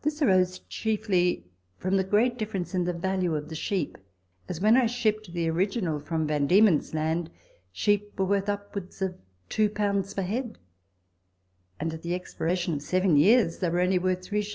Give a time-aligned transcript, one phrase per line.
[0.00, 1.44] This arose chiefly
[1.76, 3.98] from the great difference in the value of sheep,
[4.48, 7.28] as when I shipped the original from Van Diemen's Land,
[7.70, 9.14] sheep were worth upwards of
[9.50, 10.56] 2 per head,
[11.78, 14.54] and, at the expiration of seven years, they were only worth from 3s.